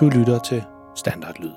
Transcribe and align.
Du 0.00 0.08
lytter 0.08 0.38
til 0.38 0.64
Standardlyd. 0.96 1.50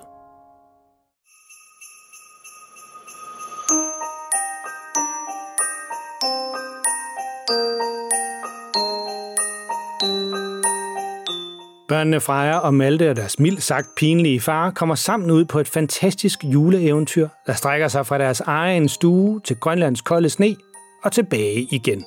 Børnene 11.87 12.19
Freja 12.19 12.57
og 12.57 12.73
Malte 12.73 13.09
og 13.09 13.15
deres 13.15 13.39
mildt 13.39 13.63
sagt 13.63 13.87
pinlige 13.97 14.41
far 14.41 14.71
kommer 14.71 14.95
sammen 14.95 15.31
ud 15.31 15.45
på 15.45 15.59
et 15.59 15.67
fantastisk 15.67 16.43
juleeventyr, 16.43 17.27
der 17.47 17.53
strækker 17.53 17.87
sig 17.87 18.05
fra 18.05 18.17
deres 18.17 18.41
egen 18.41 18.89
stue 18.89 19.41
til 19.41 19.55
Grønlands 19.55 20.01
kolde 20.01 20.29
sne 20.29 20.55
og 21.03 21.11
tilbage 21.11 21.67
igen. 21.71 22.05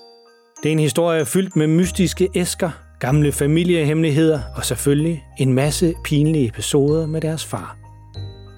Det 0.62 0.68
er 0.68 0.72
en 0.72 0.78
historie 0.78 1.26
fyldt 1.26 1.56
med 1.56 1.66
mystiske 1.66 2.28
æsker, 2.34 2.70
gamle 3.02 3.32
familiehemmeligheder 3.32 4.40
og 4.56 4.64
selvfølgelig 4.64 5.24
en 5.38 5.52
masse 5.52 5.94
pinlige 6.04 6.48
episoder 6.48 7.06
med 7.06 7.20
deres 7.20 7.44
far. 7.44 7.76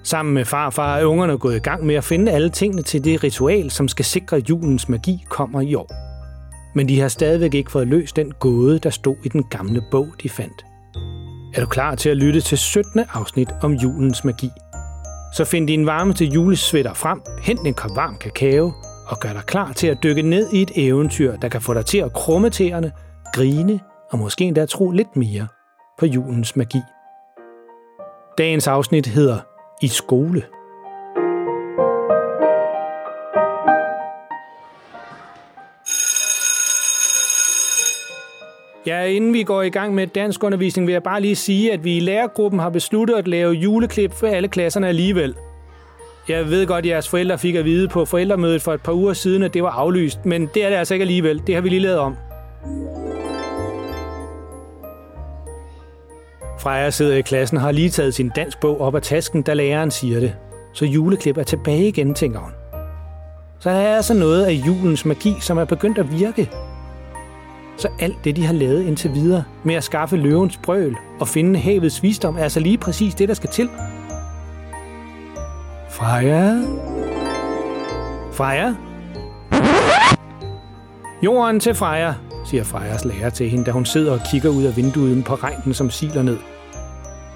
Sammen 0.03 0.33
med 0.33 0.45
farfar 0.45 0.97
er 0.97 1.05
ungerne 1.05 1.37
gået 1.37 1.55
i 1.55 1.59
gang 1.59 1.85
med 1.85 1.95
at 1.95 2.03
finde 2.03 2.31
alle 2.31 2.49
tingene 2.49 2.81
til 2.81 3.03
det 3.03 3.23
ritual, 3.23 3.71
som 3.71 3.87
skal 3.87 4.05
sikre, 4.05 4.37
at 4.37 4.49
julens 4.49 4.89
magi 4.89 5.25
kommer 5.29 5.61
i 5.61 5.75
år. 5.75 5.91
Men 6.75 6.89
de 6.89 6.99
har 6.99 7.07
stadigvæk 7.07 7.53
ikke 7.53 7.71
fået 7.71 7.87
løst 7.87 8.15
den 8.15 8.31
gåde, 8.39 8.79
der 8.79 8.89
stod 8.89 9.15
i 9.23 9.29
den 9.29 9.43
gamle 9.43 9.81
bog, 9.91 10.07
de 10.23 10.29
fandt. 10.29 10.65
Er 11.55 11.61
du 11.61 11.67
klar 11.67 11.95
til 11.95 12.09
at 12.09 12.17
lytte 12.17 12.41
til 12.41 12.57
17. 12.57 13.01
afsnit 13.13 13.49
om 13.61 13.73
julens 13.73 14.23
magi? 14.23 14.49
Så 15.33 15.45
find 15.45 15.67
din 15.67 15.85
varme 15.85 16.13
til 16.13 16.31
julesvætter 16.31 16.93
frem, 16.93 17.21
hent 17.41 17.59
en 17.67 17.73
kop 17.73 17.91
varm 17.95 18.17
kakao 18.17 18.73
og 19.07 19.19
gør 19.19 19.33
dig 19.33 19.43
klar 19.45 19.73
til 19.73 19.87
at 19.87 20.03
dykke 20.03 20.21
ned 20.21 20.53
i 20.53 20.61
et 20.61 20.71
eventyr, 20.75 21.35
der 21.35 21.49
kan 21.49 21.61
få 21.61 21.73
dig 21.73 21.85
til 21.85 21.97
at 21.97 22.13
krumme 22.13 22.49
tæerne, 22.49 22.91
grine 23.33 23.79
og 24.11 24.19
måske 24.19 24.45
endda 24.45 24.65
tro 24.65 24.91
lidt 24.91 25.15
mere 25.15 25.47
på 25.99 26.05
julens 26.05 26.55
magi. 26.55 26.81
Dagens 28.37 28.67
afsnit 28.67 29.05
hedder 29.05 29.39
I 29.81 29.87
skole. 29.87 30.43
Ja, 38.87 39.03
inden 39.03 39.33
vi 39.33 39.43
går 39.43 39.61
i 39.61 39.69
gang 39.69 39.95
med 39.95 40.07
dansk 40.07 40.43
undervisning, 40.43 40.87
vil 40.87 40.93
jeg 40.93 41.03
bare 41.03 41.21
lige 41.21 41.35
sige, 41.35 41.73
at 41.73 41.83
vi 41.83 41.97
i 41.97 41.99
lærergruppen 41.99 42.59
har 42.59 42.69
besluttet 42.69 43.15
at 43.15 43.27
lave 43.27 43.53
juleklip 43.53 44.13
for 44.13 44.27
alle 44.27 44.47
klasserne 44.47 44.87
alligevel. 44.87 45.35
Jeg 46.29 46.49
ved 46.49 46.67
godt, 46.67 46.85
at 46.85 46.89
jeres 46.89 47.09
forældre 47.09 47.37
fik 47.37 47.55
at 47.55 47.65
vide 47.65 47.87
på 47.87 48.05
forældremødet 48.05 48.61
for 48.61 48.73
et 48.73 48.81
par 48.81 48.93
uger 48.93 49.13
siden, 49.13 49.43
at 49.43 49.53
det 49.53 49.63
var 49.63 49.69
aflyst, 49.69 50.25
men 50.25 50.49
det 50.53 50.63
er 50.65 50.69
det 50.69 50.75
altså 50.75 50.93
ikke 50.93 51.03
alligevel. 51.03 51.47
Det 51.47 51.55
har 51.55 51.61
vi 51.61 51.69
lige 51.69 51.79
lavet 51.79 51.97
om. 51.97 52.15
Freja 56.65 56.89
sidder 56.89 57.15
i 57.15 57.21
klassen 57.21 57.57
og 57.57 57.63
har 57.63 57.71
lige 57.71 57.89
taget 57.89 58.13
sin 58.13 58.29
dansk 58.29 58.59
bog 58.59 58.81
op 58.81 58.95
af 58.95 59.01
tasken, 59.01 59.41
da 59.41 59.53
læreren 59.53 59.91
siger 59.91 60.19
det. 60.19 60.35
Så 60.73 60.85
juleklip 60.85 61.37
er 61.37 61.43
tilbage 61.43 61.87
igen, 61.87 62.13
tænker 62.13 62.39
hun. 62.39 62.51
Så 63.59 63.69
der 63.69 63.75
er 63.75 63.95
altså 63.95 64.13
noget 64.13 64.45
af 64.45 64.51
julens 64.51 65.05
magi, 65.05 65.33
som 65.41 65.57
er 65.57 65.65
begyndt 65.65 65.97
at 65.97 66.11
virke. 66.11 66.49
Så 67.77 67.87
alt 67.99 68.15
det, 68.23 68.35
de 68.35 68.45
har 68.45 68.53
lavet 68.53 68.83
indtil 68.83 69.13
videre 69.13 69.43
med 69.63 69.75
at 69.75 69.83
skaffe 69.83 70.17
løvens 70.17 70.57
brøl 70.57 70.95
og 71.19 71.27
finde 71.27 71.59
havets 71.59 72.03
visdom, 72.03 72.37
er 72.37 72.43
altså 72.43 72.59
lige 72.59 72.77
præcis 72.77 73.15
det, 73.15 73.27
der 73.27 73.33
skal 73.33 73.49
til. 73.49 73.69
Freja? 75.89 76.61
Freja? 78.31 78.73
Jorden 81.23 81.59
til 81.59 81.75
Freja, 81.75 82.13
siger 82.45 82.63
Frejas 82.63 83.05
lærer 83.05 83.29
til 83.29 83.49
hende, 83.49 83.65
da 83.65 83.71
hun 83.71 83.85
sidder 83.85 84.11
og 84.11 84.19
kigger 84.31 84.49
ud 84.49 84.63
af 84.63 84.77
vinduet 84.77 85.25
på 85.25 85.35
regnen, 85.35 85.73
som 85.73 85.89
siler 85.89 86.23
ned. 86.23 86.37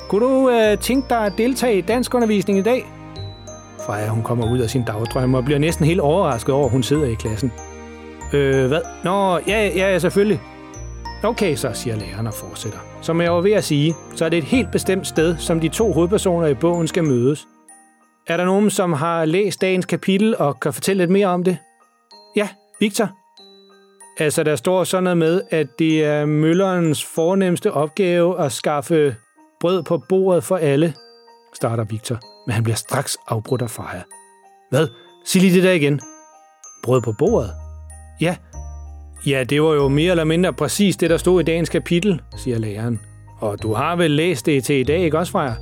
Kunne 0.09 0.25
du 0.25 0.49
øh, 0.49 0.77
tænke 0.77 1.09
dig 1.09 1.25
at 1.25 1.33
deltage 1.37 1.77
i 1.77 1.81
dansk 1.81 2.13
undervisning 2.13 2.59
i 2.59 2.61
dag? 2.61 2.85
Freja, 3.85 4.07
hun 4.07 4.23
kommer 4.23 4.51
ud 4.51 4.59
af 4.59 4.69
sin 4.69 4.83
dagdrøm 4.83 5.33
og 5.33 5.45
bliver 5.45 5.59
næsten 5.59 5.85
helt 5.85 5.99
overrasket 5.99 6.55
over, 6.55 6.65
at 6.65 6.71
hun 6.71 6.83
sidder 6.83 7.05
i 7.05 7.13
klassen. 7.13 7.51
Øh, 8.33 8.67
hvad? 8.67 8.81
Nå, 9.03 9.39
ja, 9.47 9.67
ja, 9.75 9.99
selvfølgelig. 9.99 10.41
Okay, 11.23 11.55
så 11.55 11.71
siger 11.73 11.95
læreren 11.95 12.27
og 12.27 12.33
fortsætter. 12.33 12.79
Som 13.01 13.21
jeg 13.21 13.33
var 13.33 13.41
ved 13.41 13.51
at 13.51 13.63
sige, 13.63 13.95
så 14.15 14.25
er 14.25 14.29
det 14.29 14.37
et 14.37 14.43
helt 14.43 14.71
bestemt 14.71 15.07
sted, 15.07 15.37
som 15.37 15.59
de 15.59 15.67
to 15.67 15.93
hovedpersoner 15.93 16.47
i 16.47 16.53
bogen 16.53 16.87
skal 16.87 17.03
mødes. 17.03 17.47
Er 18.27 18.37
der 18.37 18.45
nogen, 18.45 18.69
som 18.69 18.93
har 18.93 19.25
læst 19.25 19.61
dagens 19.61 19.85
kapitel 19.85 20.37
og 20.37 20.59
kan 20.59 20.73
fortælle 20.73 21.01
lidt 21.01 21.11
mere 21.11 21.27
om 21.27 21.43
det? 21.43 21.57
Ja, 22.35 22.47
Victor. 22.79 23.09
Altså, 24.19 24.43
der 24.43 24.55
står 24.55 24.83
sådan 24.83 25.03
noget 25.03 25.17
med, 25.17 25.41
at 25.49 25.67
det 25.79 26.05
er 26.05 26.25
møllerens 26.25 27.05
fornemmeste 27.05 27.71
opgave 27.71 28.39
at 28.39 28.51
skaffe 28.51 29.15
brød 29.59 29.83
på 29.83 30.03
bordet 30.09 30.43
for 30.43 30.57
alle, 30.57 30.93
starter 31.53 31.83
Victor, 31.83 32.19
men 32.47 32.53
han 32.53 32.63
bliver 32.63 32.75
straks 32.75 33.17
afbrudt 33.27 33.61
af 33.61 33.69
Freja. 33.69 34.01
Hvad? 34.69 34.87
Sig 35.25 35.41
lige 35.41 35.53
det 35.55 35.63
der 35.63 35.71
igen. 35.71 35.99
Brød 36.83 37.01
på 37.01 37.13
bordet? 37.19 37.51
Ja. 38.21 38.35
Ja, 39.25 39.43
det 39.43 39.61
var 39.61 39.73
jo 39.73 39.87
mere 39.87 40.11
eller 40.11 40.23
mindre 40.23 40.53
præcis 40.53 40.97
det, 40.97 41.09
der 41.09 41.17
stod 41.17 41.41
i 41.41 41.43
dagens 41.43 41.69
kapitel, 41.69 42.21
siger 42.37 42.57
læreren. 42.59 42.99
Og 43.39 43.63
du 43.63 43.73
har 43.73 43.95
vel 43.95 44.11
læst 44.11 44.45
det 44.45 44.63
til 44.63 44.75
i 44.75 44.83
dag, 44.83 44.99
ikke 44.99 45.17
også, 45.17 45.31
Freja? 45.31 45.53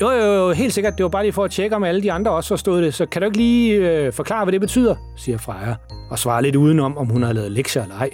Jo, 0.00 0.10
jo, 0.10 0.32
jo, 0.32 0.52
helt 0.52 0.72
sikkert. 0.72 0.98
Det 0.98 1.04
var 1.04 1.08
bare 1.08 1.22
lige 1.22 1.32
for 1.32 1.44
at 1.44 1.50
tjekke, 1.50 1.76
om 1.76 1.84
alle 1.84 2.02
de 2.02 2.12
andre 2.12 2.30
også 2.30 2.48
forstod 2.48 2.82
det. 2.82 2.94
Så 2.94 3.06
kan 3.06 3.22
du 3.22 3.26
ikke 3.26 3.38
lige 3.38 3.74
øh, 3.74 4.12
forklare, 4.12 4.44
hvad 4.44 4.52
det 4.52 4.60
betyder, 4.60 4.94
siger 5.16 5.38
Freja, 5.38 5.74
og 6.10 6.18
svarer 6.18 6.40
lidt 6.40 6.56
udenom, 6.56 6.98
om 6.98 7.06
hun 7.06 7.22
har 7.22 7.32
lavet 7.32 7.52
lektier 7.52 7.82
eller 7.82 7.96
ej. 7.96 8.10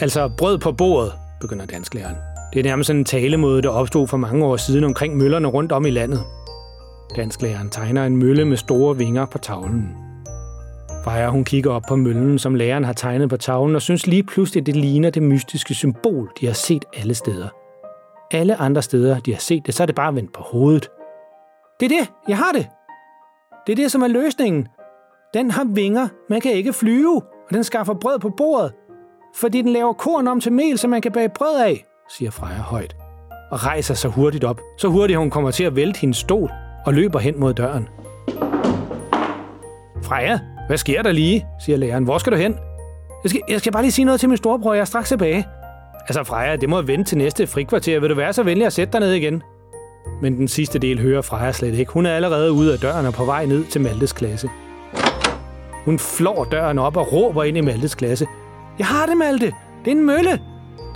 Altså, 0.00 0.30
brød 0.38 0.58
på 0.58 0.72
bordet, 0.72 1.12
begynder 1.40 1.66
dansklæreren. 1.66 2.16
Det 2.52 2.58
er 2.58 2.64
nærmest 2.64 2.86
sådan 2.86 3.00
en 3.00 3.04
talemåde, 3.04 3.62
der 3.62 3.68
opstod 3.68 4.08
for 4.08 4.16
mange 4.16 4.44
år 4.46 4.56
siden 4.56 4.84
omkring 4.84 5.16
møllerne 5.16 5.48
rundt 5.48 5.72
om 5.72 5.86
i 5.86 5.90
landet. 5.90 6.20
Dansklæreren 7.16 7.70
tegner 7.70 8.06
en 8.06 8.16
mølle 8.16 8.44
med 8.44 8.56
store 8.56 8.96
vinger 8.96 9.26
på 9.26 9.38
tavlen. 9.38 9.96
Freja, 11.04 11.28
hun 11.28 11.44
kigger 11.44 11.72
op 11.72 11.82
på 11.88 11.96
møllen, 11.96 12.38
som 12.38 12.54
læreren 12.54 12.84
har 12.84 12.92
tegnet 12.92 13.28
på 13.28 13.36
tavlen, 13.36 13.76
og 13.76 13.82
synes 13.82 14.06
lige 14.06 14.22
pludselig, 14.22 14.60
at 14.60 14.66
det 14.66 14.76
ligner 14.76 15.10
det 15.10 15.22
mystiske 15.22 15.74
symbol, 15.74 16.30
de 16.40 16.46
har 16.46 16.52
set 16.52 16.84
alle 16.96 17.14
steder. 17.14 17.48
Alle 18.30 18.56
andre 18.56 18.82
steder, 18.82 19.20
de 19.20 19.32
har 19.32 19.40
set 19.40 19.66
det, 19.66 19.74
så 19.74 19.82
er 19.82 19.86
det 19.86 19.94
bare 19.94 20.14
vendt 20.14 20.32
på 20.32 20.42
hovedet. 20.42 20.90
Det 21.80 21.92
er 21.92 21.98
det, 21.98 22.12
jeg 22.28 22.36
har 22.36 22.52
det. 22.52 22.66
Det 23.66 23.72
er 23.72 23.76
det, 23.76 23.92
som 23.92 24.02
er 24.02 24.08
løsningen. 24.08 24.68
Den 25.34 25.50
har 25.50 25.64
vinger, 25.64 26.08
man 26.30 26.40
kan 26.40 26.52
ikke 26.52 26.72
flyve, 26.72 27.22
og 27.48 27.54
den 27.54 27.64
skaffer 27.64 27.94
brød 27.94 28.18
på 28.18 28.30
bordet. 28.30 28.72
Fordi 29.36 29.62
den 29.62 29.72
laver 29.72 29.92
korn 29.92 30.28
om 30.28 30.40
til 30.40 30.52
mel, 30.52 30.78
som 30.78 30.90
man 30.90 31.02
kan 31.02 31.12
bage 31.12 31.28
brød 31.28 31.60
af, 31.60 31.84
siger 32.08 32.30
Freja 32.30 32.60
højt. 32.60 32.96
Og 33.50 33.64
rejser 33.64 33.94
sig 33.94 34.10
hurtigt 34.10 34.44
op. 34.44 34.60
Så 34.78 34.88
hurtigt, 34.88 35.18
hun 35.18 35.30
kommer 35.30 35.50
til 35.50 35.64
at 35.64 35.76
vælte 35.76 36.00
hendes 36.00 36.16
stol 36.16 36.50
og 36.86 36.94
løber 36.94 37.18
hen 37.18 37.40
mod 37.40 37.54
døren. 37.54 37.88
Freja, 40.02 40.38
hvad 40.66 40.76
sker 40.76 41.02
der 41.02 41.12
lige? 41.12 41.46
siger 41.64 41.78
læreren. 41.78 42.04
Hvor 42.04 42.18
skal 42.18 42.32
du 42.32 42.36
hen? 42.36 42.56
Jeg 43.22 43.30
skal, 43.30 43.40
jeg 43.48 43.60
skal 43.60 43.72
bare 43.72 43.82
lige 43.82 43.92
sige 43.92 44.04
noget 44.04 44.20
til 44.20 44.28
min 44.28 44.38
storebror, 44.38 44.74
jeg 44.74 44.80
er 44.80 44.84
straks 44.84 45.08
tilbage. 45.08 45.46
Altså 46.00 46.24
Freja, 46.24 46.56
det 46.56 46.68
må 46.68 46.82
vente 46.82 47.10
til 47.10 47.18
næste 47.18 47.46
frikvarter. 47.46 48.00
Vil 48.00 48.10
du 48.10 48.14
være 48.14 48.32
så 48.32 48.42
venlig 48.42 48.66
at 48.66 48.72
sætte 48.72 48.92
dig 48.92 49.00
ned 49.00 49.12
igen? 49.12 49.42
Men 50.22 50.36
den 50.36 50.48
sidste 50.48 50.78
del 50.78 51.00
hører 51.00 51.22
Freja 51.22 51.52
slet 51.52 51.74
ikke. 51.74 51.92
Hun 51.92 52.06
er 52.06 52.14
allerede 52.14 52.52
ude 52.52 52.72
af 52.72 52.78
døren 52.78 53.06
og 53.06 53.12
på 53.12 53.24
vej 53.24 53.46
ned 53.46 53.64
til 53.64 53.80
Maltes 53.80 54.12
klasse. 54.12 54.48
Hun 55.84 55.98
flår 55.98 56.44
døren 56.44 56.78
op 56.78 56.96
og 56.96 57.12
råber 57.12 57.44
ind 57.44 57.56
i 57.56 57.60
Maltes 57.60 57.94
klasse. 57.94 58.26
Jeg 58.78 58.86
har 58.86 59.06
det, 59.06 59.16
Malte! 59.16 59.46
Det 59.84 59.90
er 59.92 59.96
en 59.96 60.06
mølle! 60.06 60.40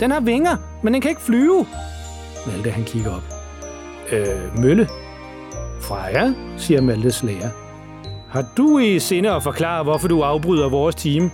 Den 0.01 0.11
har 0.11 0.19
vinger, 0.19 0.57
men 0.83 0.93
den 0.93 1.01
kan 1.01 1.09
ikke 1.09 1.21
flyve! 1.21 1.65
Malte 2.47 2.71
han 2.71 2.83
kigger 2.83 3.11
op. 3.11 3.23
Øh, 4.11 4.59
mølle? 4.63 4.87
Freja, 5.81 6.33
siger 6.57 6.81
Maltes 6.81 7.23
lærer. 7.23 7.49
Har 8.29 8.45
du 8.57 8.79
i 8.79 8.99
sinde 8.99 9.31
at 9.31 9.43
forklare, 9.43 9.83
hvorfor 9.83 10.07
du 10.07 10.21
afbryder 10.21 10.69
vores 10.69 10.95
time? 10.95 11.31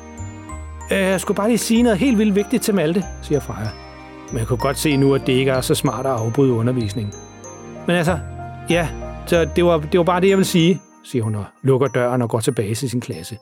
Øh, 0.91 0.97
jeg 0.97 1.21
skulle 1.21 1.35
bare 1.35 1.47
lige 1.47 1.57
sige 1.57 1.83
noget 1.83 1.97
helt 1.97 2.17
vildt 2.17 2.35
vigtigt 2.35 2.63
til 2.63 2.75
Malte, 2.75 3.03
siger 3.21 3.39
Freja. 3.39 3.69
Men 4.29 4.37
jeg 4.37 4.47
kunne 4.47 4.57
godt 4.57 4.77
se 4.77 4.97
nu, 4.97 5.15
at 5.15 5.27
det 5.27 5.33
ikke 5.33 5.51
er 5.51 5.61
så 5.61 5.75
smart 5.75 6.05
at 6.05 6.11
afbryde 6.11 6.53
undervisningen. 6.53 7.13
Men 7.87 7.95
altså, 7.95 8.19
ja, 8.69 8.87
så 9.25 9.47
det 9.55 9.65
var, 9.65 9.77
det 9.77 9.97
var 9.97 10.03
bare 10.03 10.21
det, 10.21 10.29
jeg 10.29 10.37
vil 10.37 10.45
sige, 10.45 10.81
siger 11.03 11.23
hun 11.23 11.35
og 11.35 11.45
lukker 11.61 11.87
døren 11.87 12.21
og 12.21 12.29
går 12.29 12.39
tilbage 12.39 12.75
til 12.75 12.89
sin 12.89 13.01
klasse. 13.01 13.37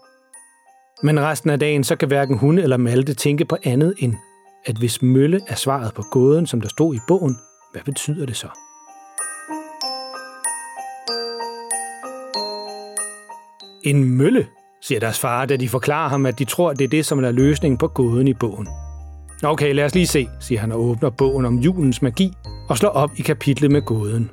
Men 1.04 1.20
resten 1.20 1.50
af 1.50 1.60
dagen, 1.60 1.84
så 1.84 1.96
kan 1.96 2.08
hverken 2.08 2.38
hun 2.38 2.58
eller 2.58 2.78
Malte 2.78 3.14
tænke 3.14 3.46
på 3.46 3.58
andet 3.64 3.94
end, 3.98 4.14
at 4.66 4.78
hvis 4.78 5.02
mølle 5.02 5.40
er 5.48 5.56
svaret 5.56 5.94
på 5.94 6.02
gåden, 6.02 6.48
som 6.48 6.62
der 6.62 6.70
stod 6.70 6.96
i 6.96 7.00
bogen, 7.08 7.38
hvad 7.72 7.82
betyder 7.86 8.26
det 8.26 8.38
så? 8.38 8.48
En 13.84 14.18
mølle, 14.18 14.48
siger 14.82 15.00
deres 15.00 15.20
far, 15.20 15.46
da 15.46 15.56
de 15.56 15.70
forklarer 15.70 16.10
ham, 16.10 16.26
at 16.26 16.40
de 16.40 16.46
tror, 16.46 16.70
at 16.70 16.80
det 16.80 16.84
er 16.84 16.90
det, 16.90 17.06
som 17.06 17.24
er 17.24 17.32
løsningen 17.32 17.78
på 17.78 17.88
gåden 17.88 18.28
i 18.28 18.34
bogen. 18.34 18.68
Okay, 19.44 19.74
lad 19.74 19.86
os 19.86 19.96
lige 19.96 20.08
se, 20.08 20.28
siger 20.40 20.62
han 20.62 20.72
og 20.72 20.82
åbner 20.82 21.10
bogen 21.10 21.46
om 21.46 21.58
julens 21.58 22.02
magi 22.02 22.34
og 22.70 22.78
slår 22.78 22.90
op 22.90 23.12
i 23.18 23.22
kapitlet 23.22 23.72
med 23.72 23.82
gåden. 23.82 24.32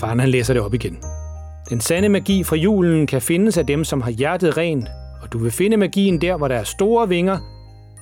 Faren 0.00 0.20
han 0.20 0.28
læser 0.28 0.54
det 0.54 0.62
op 0.62 0.74
igen. 0.74 0.98
Den 1.68 1.80
sande 1.80 2.08
magi 2.08 2.44
fra 2.44 2.56
julen 2.56 3.06
kan 3.06 3.22
findes 3.22 3.58
af 3.58 3.66
dem, 3.66 3.84
som 3.84 4.00
har 4.00 4.10
hjertet 4.10 4.56
rent, 4.56 4.88
og 5.22 5.32
du 5.32 5.38
vil 5.38 5.50
finde 5.50 5.76
magien 5.76 6.20
der, 6.20 6.36
hvor 6.36 6.48
der 6.48 6.56
er 6.56 6.64
store 6.64 7.08
vinger, 7.08 7.38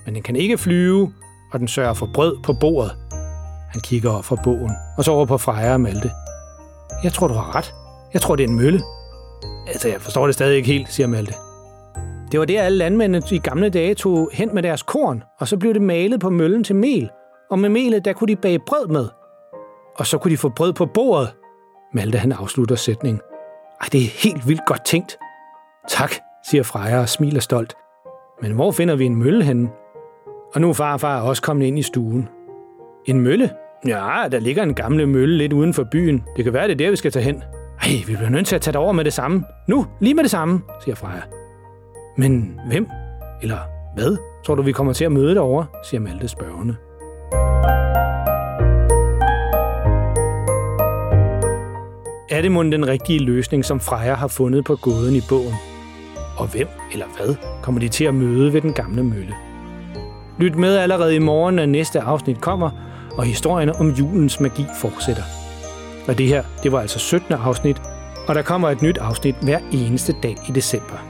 men 0.06 0.14
den 0.14 0.22
kan 0.22 0.36
ikke 0.36 0.58
flyve, 0.58 1.12
og 1.52 1.60
den 1.60 1.68
sørger 1.68 1.94
for 1.94 2.08
brød 2.14 2.36
på 2.42 2.52
bordet. 2.52 2.96
Han 3.72 3.80
kigger 3.80 4.10
op 4.10 4.24
fra 4.24 4.36
bogen, 4.44 4.72
og 4.98 5.04
så 5.04 5.12
over 5.12 5.26
på 5.26 5.38
Freja 5.38 5.72
og 5.72 5.80
Malte. 5.80 6.10
Jeg 7.04 7.12
tror, 7.12 7.28
du 7.28 7.34
har 7.34 7.56
ret. 7.56 7.74
Jeg 8.12 8.20
tror, 8.20 8.36
det 8.36 8.44
er 8.44 8.48
en 8.48 8.56
mølle. 8.56 8.80
Altså, 9.66 9.88
jeg 9.88 10.00
forstår 10.00 10.26
det 10.26 10.34
stadig 10.34 10.56
ikke 10.56 10.72
helt, 10.72 10.92
siger 10.92 11.06
Malte. 11.06 11.34
Det 12.32 12.40
var 12.40 12.46
det, 12.46 12.58
alle 12.58 12.78
landmændene 12.78 13.26
i 13.30 13.38
gamle 13.38 13.68
dage 13.68 13.94
tog 13.94 14.30
hen 14.32 14.54
med 14.54 14.62
deres 14.62 14.82
korn, 14.82 15.22
og 15.40 15.48
så 15.48 15.56
blev 15.56 15.74
det 15.74 15.82
malet 15.82 16.20
på 16.20 16.30
møllen 16.30 16.64
til 16.64 16.76
mel. 16.76 17.10
Og 17.50 17.58
med 17.58 17.68
melet, 17.68 18.04
der 18.04 18.12
kunne 18.12 18.28
de 18.28 18.36
bage 18.36 18.58
brød 18.58 18.88
med. 18.88 19.08
Og 19.98 20.06
så 20.06 20.18
kunne 20.18 20.30
de 20.30 20.36
få 20.36 20.48
brød 20.48 20.72
på 20.72 20.86
bordet. 20.86 21.34
Malte, 21.94 22.18
han 22.18 22.32
afslutter 22.32 22.76
sætningen. 22.76 23.20
Ej, 23.80 23.86
det 23.92 24.00
er 24.00 24.22
helt 24.22 24.48
vildt 24.48 24.66
godt 24.66 24.84
tænkt. 24.84 25.18
Tak, 25.88 26.12
siger 26.50 26.62
Freja 26.62 27.00
og 27.00 27.08
smiler 27.08 27.40
stolt. 27.40 27.74
Men 28.42 28.52
hvor 28.52 28.70
finder 28.70 28.96
vi 28.96 29.04
en 29.04 29.16
mølle 29.16 29.44
henne? 29.44 29.68
Og 30.54 30.60
nu 30.60 30.68
er 30.68 30.72
farfar 30.72 31.20
også 31.20 31.42
kommet 31.42 31.66
ind 31.66 31.78
i 31.78 31.82
stuen. 31.82 32.28
En 33.04 33.20
mølle? 33.20 33.50
Ja, 33.86 34.28
der 34.32 34.38
ligger 34.40 34.62
en 34.62 34.74
gammel 34.74 35.08
mølle 35.08 35.38
lidt 35.38 35.52
uden 35.52 35.74
for 35.74 35.84
byen. 35.92 36.24
Det 36.36 36.44
kan 36.44 36.52
være, 36.52 36.64
det 36.68 36.72
er 36.72 36.76
der, 36.76 36.90
vi 36.90 36.96
skal 36.96 37.12
tage 37.12 37.24
hen. 37.24 37.42
Ej, 37.82 37.88
vi 38.06 38.16
bliver 38.16 38.28
nødt 38.28 38.46
til 38.46 38.54
at 38.54 38.62
tage 38.62 38.72
det 38.72 38.80
over 38.80 38.92
med 38.92 39.04
det 39.04 39.12
samme. 39.12 39.44
Nu, 39.68 39.86
lige 40.00 40.14
med 40.14 40.22
det 40.22 40.30
samme, 40.30 40.60
siger 40.84 40.94
Freja. 40.94 41.20
Men 42.16 42.60
hvem? 42.66 42.86
Eller 43.42 43.58
hvad? 43.94 44.16
Tror 44.44 44.54
du, 44.54 44.62
vi 44.62 44.72
kommer 44.72 44.92
til 44.92 45.04
at 45.04 45.12
møde 45.12 45.34
derovre? 45.34 45.66
siger 45.84 46.00
Malte 46.00 46.28
spørgende. 46.28 46.76
Er 52.30 52.42
det 52.42 52.52
mon 52.52 52.72
den 52.72 52.88
rigtige 52.88 53.18
løsning, 53.18 53.64
som 53.64 53.80
Freja 53.80 54.14
har 54.14 54.28
fundet 54.28 54.64
på 54.64 54.76
gåden 54.76 55.16
i 55.16 55.20
bogen? 55.28 55.54
Og 56.36 56.46
hvem 56.46 56.68
eller 56.92 57.06
hvad 57.16 57.34
kommer 57.62 57.80
de 57.80 57.88
til 57.88 58.04
at 58.04 58.14
møde 58.14 58.52
ved 58.52 58.60
den 58.60 58.72
gamle 58.72 59.02
mølle? 59.02 59.34
Lyt 60.38 60.56
med 60.56 60.76
allerede 60.76 61.14
i 61.14 61.18
morgen, 61.18 61.54
når 61.54 61.66
næste 61.66 62.00
afsnit 62.00 62.40
kommer, 62.40 62.70
og 63.18 63.24
historien 63.24 63.70
om 63.70 63.90
julens 63.90 64.40
magi 64.40 64.66
fortsætter. 64.80 65.22
Og 66.08 66.18
det 66.18 66.26
her, 66.26 66.42
det 66.62 66.72
var 66.72 66.80
altså 66.80 66.98
17. 66.98 67.34
afsnit, 67.34 67.82
og 68.28 68.34
der 68.34 68.42
kommer 68.42 68.70
et 68.70 68.82
nyt 68.82 68.98
afsnit 68.98 69.34
hver 69.42 69.58
eneste 69.72 70.14
dag 70.22 70.36
i 70.48 70.52
december. 70.52 71.06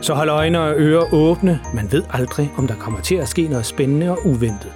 Så 0.00 0.14
hold 0.14 0.28
øjne 0.28 0.60
og 0.60 0.74
ører 0.76 1.14
åbne. 1.14 1.60
Man 1.74 1.92
ved 1.92 2.04
aldrig, 2.10 2.52
om 2.56 2.66
der 2.66 2.74
kommer 2.74 3.00
til 3.00 3.14
at 3.14 3.28
ske 3.28 3.48
noget 3.48 3.66
spændende 3.66 4.10
og 4.10 4.18
uventet. 4.26 4.72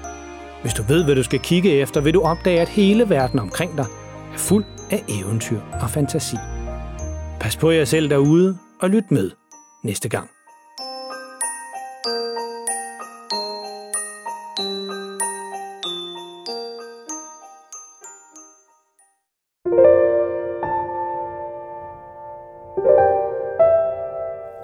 Hvis 0.62 0.74
du 0.74 0.82
ved, 0.82 1.04
hvad 1.04 1.14
du 1.14 1.22
skal 1.22 1.40
kigge 1.40 1.70
efter, 1.70 2.00
vil 2.00 2.14
du 2.14 2.22
opdage, 2.22 2.60
at 2.60 2.68
hele 2.68 3.10
verden 3.10 3.38
omkring 3.38 3.76
dig 3.76 3.86
er 4.34 4.38
fuld 4.38 4.64
af 4.90 5.04
eventyr 5.08 5.60
og 5.82 5.90
fantasi. 5.90 6.36
Pas 7.40 7.56
på 7.56 7.70
jer 7.70 7.84
selv 7.84 8.10
derude, 8.10 8.58
og 8.82 8.90
lyt 8.90 9.10
med 9.10 9.30
næste 9.84 10.08
gang. 10.08 10.35